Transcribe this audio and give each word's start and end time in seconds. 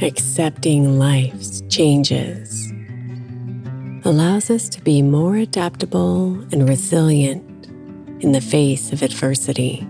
Accepting 0.00 0.96
life's 0.96 1.60
changes 1.62 2.70
allows 4.04 4.48
us 4.48 4.68
to 4.68 4.80
be 4.82 5.02
more 5.02 5.34
adaptable 5.34 6.34
and 6.52 6.68
resilient 6.68 7.66
in 8.22 8.30
the 8.30 8.40
face 8.40 8.92
of 8.92 9.02
adversity. 9.02 9.80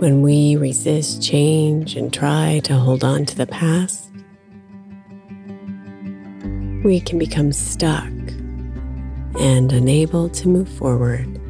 When 0.00 0.22
we 0.22 0.56
resist 0.56 1.22
change 1.22 1.94
and 1.94 2.12
try 2.12 2.60
to 2.64 2.74
hold 2.74 3.04
on 3.04 3.24
to 3.24 3.36
the 3.36 3.46
past, 3.46 4.10
we 6.84 6.98
can 6.98 7.16
become 7.16 7.52
stuck 7.52 8.10
and 9.38 9.72
unable 9.72 10.28
to 10.30 10.48
move 10.48 10.68
forward. 10.68 11.40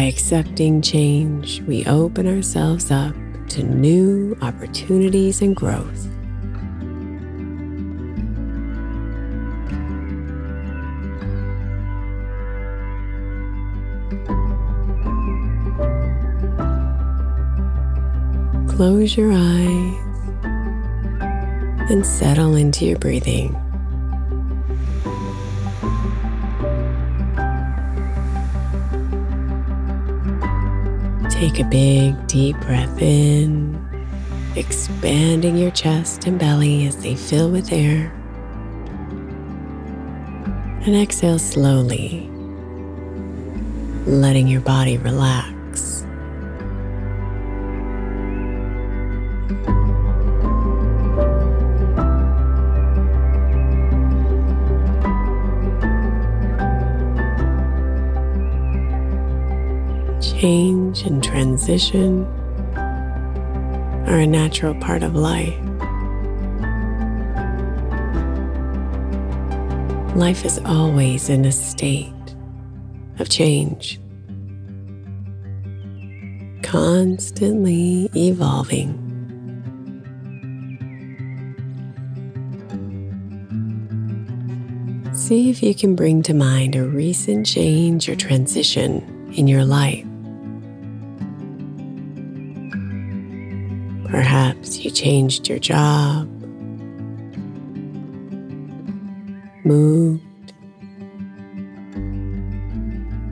By 0.00 0.06
accepting 0.06 0.80
change, 0.80 1.60
we 1.68 1.84
open 1.84 2.26
ourselves 2.26 2.90
up 2.90 3.14
to 3.50 3.62
new 3.62 4.34
opportunities 4.40 5.42
and 5.42 5.54
growth. 5.54 6.08
Close 18.74 19.18
your 19.18 19.32
eyes 19.34 19.96
and 21.90 22.06
settle 22.06 22.54
into 22.54 22.86
your 22.86 22.98
breathing. 22.98 23.54
Take 31.40 31.58
a 31.58 31.64
big, 31.64 32.26
deep 32.26 32.54
breath 32.60 33.00
in, 33.00 33.74
expanding 34.56 35.56
your 35.56 35.70
chest 35.70 36.26
and 36.26 36.38
belly 36.38 36.86
as 36.86 36.98
they 36.98 37.14
fill 37.14 37.50
with 37.50 37.72
air. 37.72 38.12
And 40.84 40.94
exhale 40.94 41.38
slowly, 41.38 42.28
letting 44.04 44.48
your 44.48 44.60
body 44.60 44.98
relax. 44.98 45.59
Change 60.40 61.02
and 61.02 61.22
transition 61.22 62.24
are 62.74 64.20
a 64.20 64.26
natural 64.26 64.74
part 64.76 65.02
of 65.02 65.14
life. 65.14 65.54
Life 70.16 70.46
is 70.46 70.58
always 70.64 71.28
in 71.28 71.44
a 71.44 71.52
state 71.52 72.14
of 73.18 73.28
change, 73.28 74.00
constantly 76.62 78.08
evolving. 78.16 78.96
See 85.12 85.50
if 85.50 85.62
you 85.62 85.74
can 85.74 85.94
bring 85.94 86.22
to 86.22 86.32
mind 86.32 86.76
a 86.76 86.84
recent 86.84 87.44
change 87.44 88.08
or 88.08 88.16
transition 88.16 89.32
in 89.34 89.46
your 89.46 89.66
life. 89.66 90.06
Perhaps 94.10 94.78
you 94.80 94.90
changed 94.90 95.48
your 95.48 95.60
job, 95.60 96.28
moved, 99.64 100.52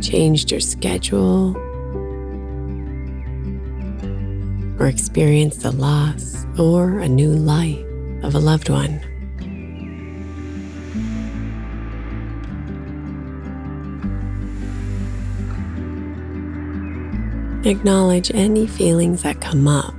changed 0.00 0.52
your 0.52 0.60
schedule, 0.60 1.56
or 4.78 4.86
experienced 4.86 5.62
the 5.62 5.72
loss 5.72 6.46
or 6.56 7.00
a 7.00 7.08
new 7.08 7.32
life 7.32 7.84
of 8.22 8.36
a 8.36 8.38
loved 8.38 8.70
one. 8.70 9.00
Acknowledge 17.64 18.30
any 18.32 18.68
feelings 18.68 19.24
that 19.24 19.40
come 19.40 19.66
up 19.66 19.97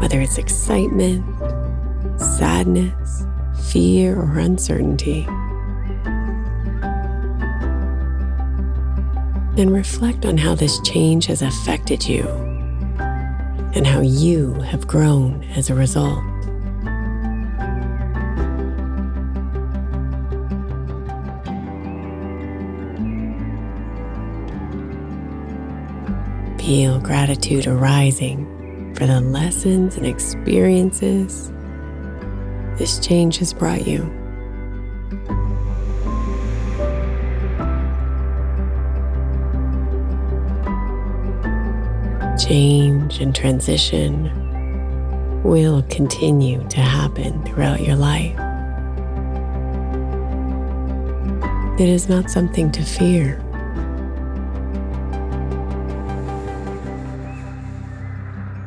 whether 0.00 0.20
it's 0.20 0.38
excitement, 0.38 1.24
sadness, 2.20 3.24
fear, 3.70 4.18
or 4.18 4.38
uncertainty. 4.38 5.26
And 9.56 9.72
reflect 9.72 10.26
on 10.26 10.36
how 10.36 10.54
this 10.54 10.80
change 10.80 11.26
has 11.26 11.42
affected 11.42 12.06
you 12.06 12.26
and 13.74 13.86
how 13.86 14.00
you 14.00 14.54
have 14.54 14.86
grown 14.86 15.44
as 15.56 15.70
a 15.70 15.74
result. 15.74 16.22
Feel 26.58 26.98
gratitude 26.98 27.66
arising 27.66 28.63
for 28.94 29.06
the 29.06 29.20
lessons 29.20 29.96
and 29.96 30.06
experiences 30.06 31.50
this 32.76 32.98
change 32.98 33.38
has 33.38 33.52
brought 33.52 33.86
you. 33.86 34.02
Change 42.36 43.20
and 43.20 43.34
transition 43.34 44.30
will 45.44 45.82
continue 45.84 46.66
to 46.68 46.80
happen 46.80 47.44
throughout 47.44 47.80
your 47.80 47.96
life. 47.96 48.36
It 51.78 51.88
is 51.88 52.08
not 52.08 52.30
something 52.30 52.72
to 52.72 52.82
fear. 52.82 53.40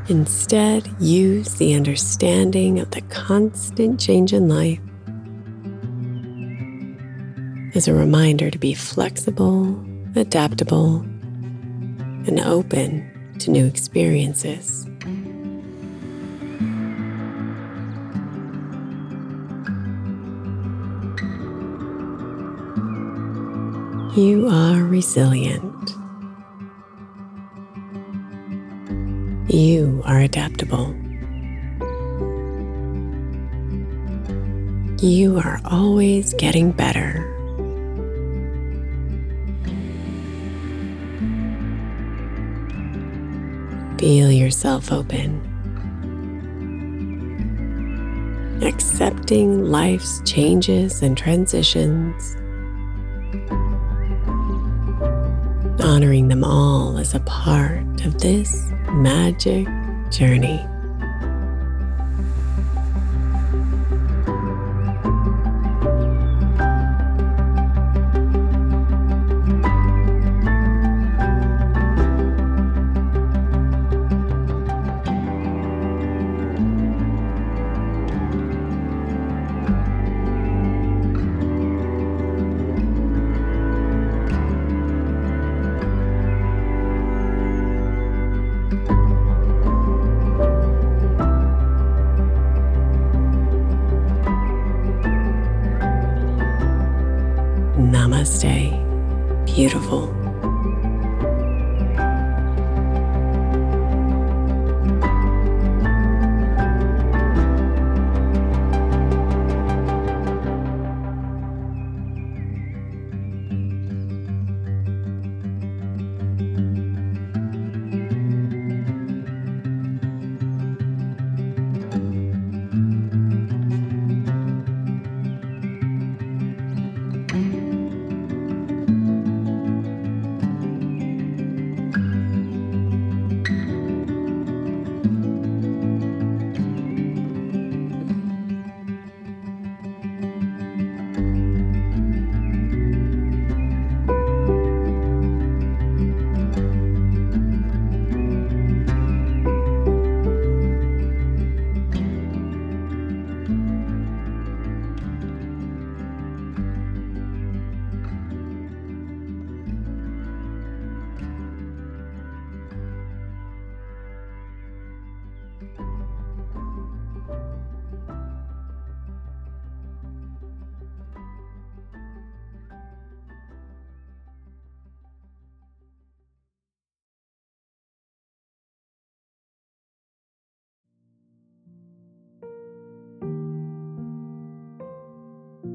Instead, 0.09 0.89
use 1.01 1.55
the 1.55 1.73
understanding 1.73 2.79
of 2.79 2.89
the 2.91 3.01
constant 3.01 3.99
change 3.99 4.31
in 4.31 4.47
life 4.47 4.79
as 7.75 7.89
a 7.89 7.93
reminder 7.93 8.49
to 8.49 8.57
be 8.57 8.73
flexible, 8.73 9.85
adaptable, 10.15 11.01
and 12.25 12.39
open 12.39 13.35
to 13.39 13.51
new 13.51 13.65
experiences. 13.65 14.85
You 24.15 24.47
are 24.49 24.83
resilient. 24.83 25.76
You 29.49 30.01
are 30.03 30.19
adaptable. 30.19 30.93
You 34.99 35.37
are 35.37 35.61
always 35.63 36.33
getting 36.33 36.73
better. 36.73 37.23
Feel 43.97 44.33
yourself 44.33 44.91
open. 44.91 45.39
Accepting 48.63 49.63
life's 49.71 50.21
changes 50.25 51.01
and 51.01 51.17
transitions. 51.17 52.35
Honoring 55.81 56.27
them 56.27 56.43
all 56.43 56.97
as 56.97 57.13
a 57.13 57.21
part 57.21 58.05
of 58.05 58.19
this 58.19 58.73
magic 58.91 59.67
journey. 60.09 60.65
Beautiful. 99.47 100.26